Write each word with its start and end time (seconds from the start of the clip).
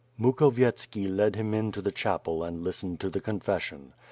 Mukhovietski 0.19 1.07
led 1.07 1.35
him 1.35 1.53
in 1.53 1.71
to 1.73 1.79
the 1.79 1.91
chapel 1.91 2.43
and 2.43 2.63
listened 2.63 2.99
to 3.01 3.09
the 3.11 3.19
confession. 3.21 3.93